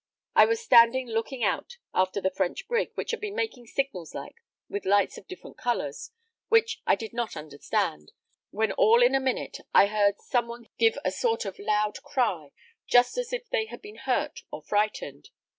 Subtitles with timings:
[0.35, 4.33] I was standing looking out after the French brig, which had been making signals like,
[4.67, 6.09] with lights of different colours,
[6.49, 8.11] which I did not understand,
[8.49, 12.49] when all in a minute I heard some one give a sort of loud cry,
[12.87, 15.29] just as if they had been hurt or frightened.